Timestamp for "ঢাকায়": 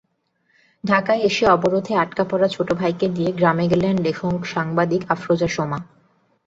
0.83-1.21